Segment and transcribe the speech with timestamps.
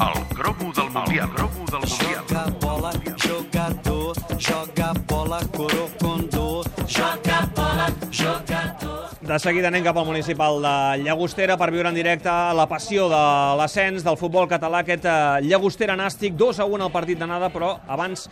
[0.00, 1.28] El cromo del Mundial.
[1.28, 3.07] El cromo del Mundial.
[9.38, 10.70] De seguida anem cap al municipal de
[11.04, 13.18] Llagostera per viure en directe la passió de
[13.60, 15.12] l'ascens del futbol català, aquest eh,
[15.46, 18.24] Llagostera nàstic, 2 a 1 al partit d'anada, però abans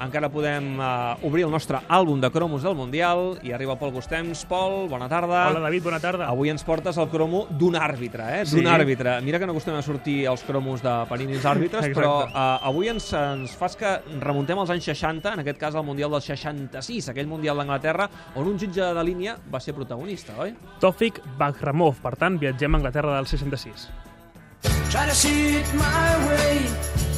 [0.00, 4.46] encara podem eh, obrir el nostre àlbum de cromos del Mundial i arriba Pol Gustems.
[4.48, 5.42] Pol, bona tarda.
[5.50, 6.30] Hola, David, bona tarda.
[6.32, 8.40] Avui ens portes el cromo d'un àrbitre, eh?
[8.48, 8.72] D'un Sí.
[8.78, 9.18] àrbitre.
[9.20, 13.10] Mira que no acostumem a sortir els cromos de perinis àrbitres, però uh, avui ens,
[13.12, 17.28] ens fas que remuntem als anys 60, en aquest cas al Mundial del 66, aquell
[17.28, 20.53] Mundial d'Anglaterra, on un jutge de línia va ser protagonista, oi?
[20.80, 23.88] Tofik Bagramov, per tant, viatgem a Anglaterra del 66.
[24.90, 26.64] Try to see it my way.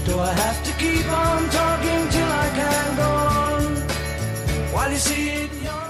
[0.06, 3.62] Do I have to keep on talking till I can go on?
[4.72, 5.86] While you see it your.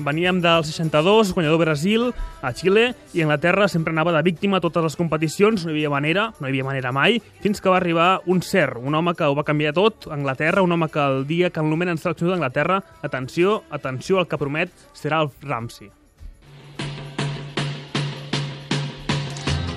[0.00, 4.82] Veníem del 62, guanyador Brasil, a Xile, i Anglaterra sempre anava de víctima a totes
[4.82, 8.22] les competicions, no hi havia manera, no hi havia manera mai, fins que va arribar
[8.24, 11.50] un ser, un home que ho va canviar tot, Anglaterra, un home que el dia
[11.50, 15.90] que el nomenen seleccionador d'Anglaterra, atenció, atenció, el que promet serà el Ramsey.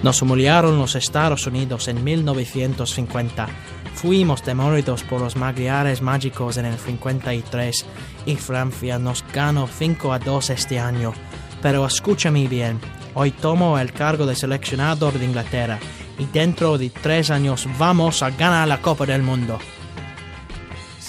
[0.04, 3.48] Nos humiliaron los Estados Unidos en 1950.
[3.96, 7.86] Fuimos demolidos por los Magyars mágicos en el 53
[8.26, 11.14] y Francia nos ganó 5 a 2 este año.
[11.62, 12.82] Pero escúchame bien,
[13.14, 15.80] hoy tomo el cargo de seleccionador de Inglaterra
[16.20, 19.58] y dentro de tres años vamos a ganar la Copa del Mundo.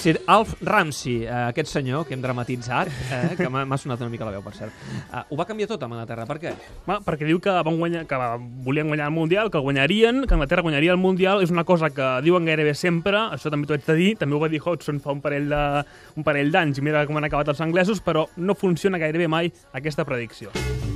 [0.05, 4.27] Sir Alf Ramsey, eh, aquest senyor que hem dramatitzat, eh, que m'ha sonat una mica
[4.29, 4.75] la veu, per cert,
[5.09, 6.27] eh, ho va canviar tot amb Anglaterra.
[6.29, 6.53] Per què?
[6.85, 8.19] Va, perquè diu que, van guanyar, que
[8.67, 12.11] volien guanyar el Mundial, que guanyarien, que Anglaterra guanyaria el Mundial, és una cosa que
[12.21, 15.13] diuen gairebé sempre, això també t'ho haig de dir, també ho va dir Hodgson fa
[15.17, 15.85] un parell de-
[16.21, 19.51] un parell d'anys, i mira com han acabat els anglesos, però no funciona gairebé mai
[19.73, 20.51] aquesta predicció.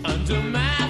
[0.04, 0.87] Under my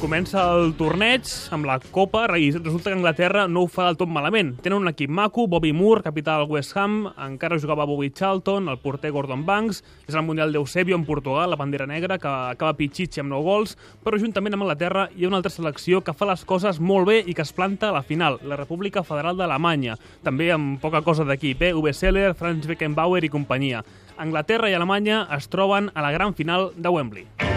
[0.00, 4.08] Comença el torneig amb la Copa i resulta que Anglaterra no ho fa del tot
[4.08, 4.54] malament.
[4.64, 8.78] Tenen un equip maco, Bobby Moore, capità del West Ham, encara jugava Bobby Charlton, el
[8.80, 13.20] porter Gordon Banks, és el Mundial d'Eusebio en Portugal, la bandera negra, que acaba Pichichi
[13.20, 16.46] amb 9 gols, però juntament amb Anglaterra hi ha una altra selecció que fa les
[16.48, 20.48] coses molt bé i que es planta a la final, la República Federal d'Alemanya, també
[20.56, 21.74] amb poca cosa d'equip, eh?
[21.76, 23.84] Uwe Seller, Franz Beckenbauer i companyia.
[24.16, 27.49] Anglaterra i Alemanya es troben a la gran final de Wembley.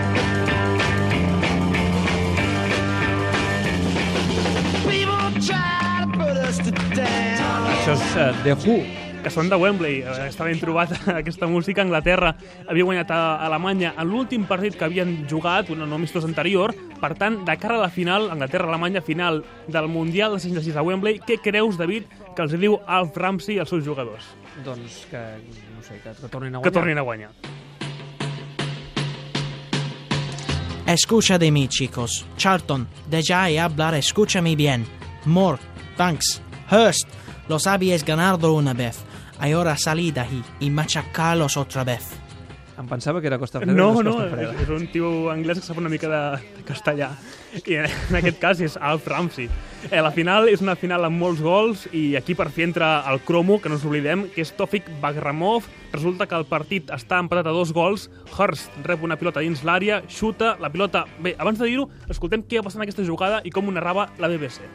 [7.83, 8.75] Això és uh, The Who.
[9.23, 9.97] que són de Wembley.
[10.03, 11.83] Eh, Està ben trobat aquesta música.
[11.83, 12.33] Anglaterra
[12.67, 16.71] havia guanyat a Alemanya en l'últim partit que havien jugat, un no amistós anterior.
[17.01, 21.19] Per tant, de cara a la final, Anglaterra-Alemanya, final del Mundial de 66 a Wembley,
[21.27, 24.27] què creus, David, que els diu Alf Ramsey als seus jugadors?
[24.63, 25.23] Doncs que,
[25.75, 26.67] no sé, que, que tornin a guanyar.
[26.69, 27.31] Que tornin a guanyar.
[30.87, 32.25] Escucha de mí, chicos.
[32.37, 34.85] Charlton, deja de hablar, escúchame bien.
[35.25, 35.59] Moore,
[35.97, 37.07] Banks, Hurst,
[37.47, 38.99] los habéis ganado una vez.
[39.39, 42.23] Ahora salid de ahí y machacalos otra vez.
[42.77, 43.73] Em pensava que era Costa Freda.
[43.73, 44.53] No, no, Costa és, Freda.
[44.63, 46.21] és un tio anglès que sap una mica de,
[46.57, 47.11] de castellà.
[47.53, 49.45] I en, en aquest cas és Alf Ramsey.
[49.91, 53.21] Eh, la final és una final amb molts gols i aquí per fi entra el
[53.27, 55.69] cromo, que no ens oblidem, que és Tofik Bagramov.
[55.93, 58.07] Resulta que el partit està empatat a dos gols.
[58.33, 61.05] Hurst rep una pilota dins l'àrea, xuta, la pilota...
[61.21, 64.09] Bé, abans de dir-ho, escoltem què va passar en aquesta jugada i com ho narrava
[64.17, 64.65] la BBC.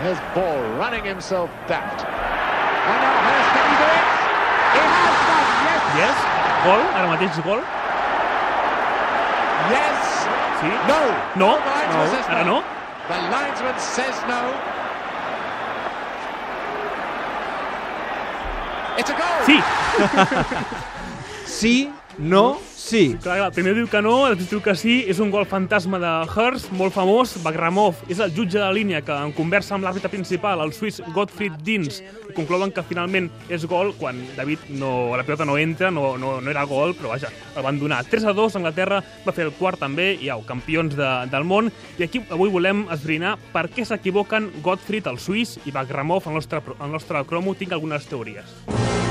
[0.00, 2.00] Here's Ball running himself daft.
[2.02, 4.06] And now Hurst, can he do it?
[4.72, 5.82] He has done, yes!
[6.02, 6.16] Yes?
[6.64, 6.82] Gol?
[6.96, 7.60] Ara mateix gol?
[9.70, 10.00] Yes!
[10.60, 10.70] Sí?
[10.88, 11.00] No!
[11.36, 11.50] No?
[11.60, 12.58] The linesman No, says ara no?
[13.08, 14.40] The linesman says no.
[18.98, 19.40] It's a goal!
[19.46, 19.56] Sí!
[21.62, 23.16] Sí, no, sí.
[23.22, 26.10] Clar, clar, primer diu que no, després diu que sí, és un gol fantasma de
[26.28, 30.60] Hurst, molt famós, Bagramov és el jutge de línia que en conversa amb l'àrbitre principal,
[30.64, 32.02] el suís Gottfried Dins,
[32.36, 36.52] conclouen que finalment és gol quan David no, la pilota no entra, no, no, no
[36.52, 38.02] era gol, però vaja, el van donar.
[38.08, 41.72] 3 a 2, Anglaterra va fer el quart també, i au, campions de, del món,
[41.98, 46.62] i aquí avui volem esbrinar per què s'equivoquen Gottfried, el suís, i Bagramov, el nostre,
[46.78, 49.01] el nostre cromo, tinc algunes teories.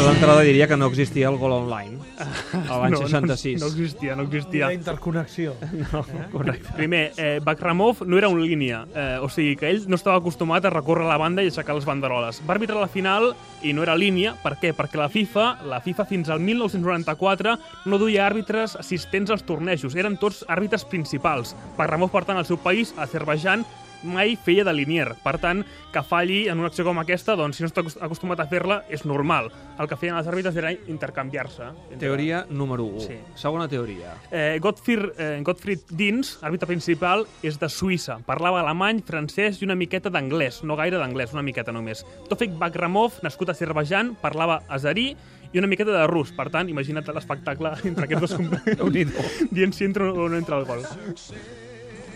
[0.00, 3.58] Jo d'entrada diria que no existia el gol online a l'any 66.
[3.60, 4.70] No, no existia, no existia.
[4.70, 5.52] La interconnexió.
[5.92, 6.00] No,
[6.32, 6.72] correcte.
[6.76, 10.64] Primer, eh, Bakramov no era un línia, eh, o sigui que ell no estava acostumat
[10.64, 12.40] a recórrer la banda i aixecar les banderoles.
[12.48, 14.72] Va arbitrar la final i no era línia, per què?
[14.76, 20.16] Perquè la FIFA, la FIFA fins al 1994 no duia àrbitres assistents als tornejos, eren
[20.16, 21.52] tots àrbitres principals.
[21.76, 23.68] Bakramov, per tant, al seu país, a Azerbaijan,
[24.02, 25.14] mai feia de linier.
[25.24, 28.46] Per tant, que falli en una acció com aquesta, doncs, si no està acostumat a
[28.46, 29.50] fer-la, és normal.
[29.78, 31.62] El que feien els àrbitres era intercanviar-se.
[31.90, 33.00] entre- Teoria número 1.
[33.00, 33.16] Sí.
[33.34, 34.14] Segona teoria.
[34.30, 38.18] Eh, Gottfried, eh, Gottfried Dins, àrbitre principal, és de Suïssa.
[38.24, 40.62] Parlava alemany, francès i una miqueta d'anglès.
[40.62, 42.04] No gaire d'anglès, una miqueta només.
[42.28, 45.16] Tofik Bakramov, nascut a Azerbaijan, parlava azerí
[45.52, 46.30] i una miqueta de rus.
[46.32, 49.50] Per tant, imagina't l'espectacle entre aquests dos companys.
[49.50, 50.84] dient si entra o no entra el gol.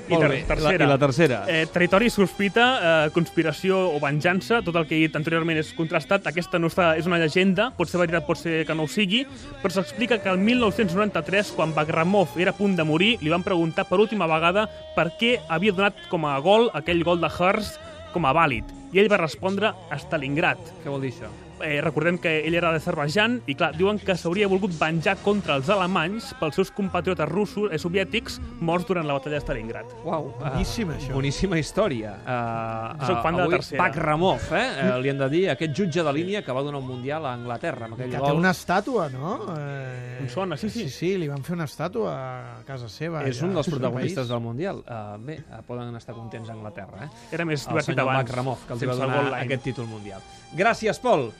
[0.08, 0.78] I ter tercera.
[0.78, 1.44] La- i la tercera?
[1.48, 6.26] Eh, territori sospita, eh, conspiració o venjança, tot el que he dit anteriorment és contrastat,
[6.26, 9.24] aquesta no està, és una llegenda, pot ser veritat, pot ser que no ho sigui,
[9.62, 13.86] però s'explica que el 1993, quan Bagramov era a punt de morir, li van preguntar
[13.88, 17.80] per última vegada per què havia donat com a gol aquell gol de Hearst
[18.12, 18.64] com a vàlid.
[18.92, 20.58] I ell va respondre a Stalingrad.
[20.84, 21.30] Què vol dir això?
[21.62, 25.68] Eh, recordem que ell era d'Azerbaijan i, clar, diuen que s'hauria volgut venjar contra els
[25.70, 29.92] alemanys pels seus compatriotes russos eh, soviètics morts durant la batalla de Stalingrad.
[30.04, 31.12] Uau, Boníssim, això.
[31.14, 32.16] Boníssima història.
[32.24, 33.82] Uh, soc fan de la tercera.
[33.84, 34.64] Bakramov, eh?
[34.88, 37.32] Uh, li han de dir aquest jutge de línia que va donar un Mundial a
[37.38, 38.42] Anglaterra amb aquell Que té gol.
[38.42, 39.36] una estàtua, no?
[39.54, 40.18] Eh...
[40.24, 40.88] Em sona, sí, sí.
[40.88, 43.22] Sí, sí, li van fer una estàtua a casa seva.
[43.28, 44.82] És un dels protagonistes del Mundial.
[44.84, 47.10] Uh, bé, uh, poden estar contents a Anglaterra, eh?
[47.34, 48.28] Era més El divertit senyor abans.
[48.28, 50.20] Bakramov, que els va donar aquest títol mundial.
[50.54, 51.30] Gràcies, Pol.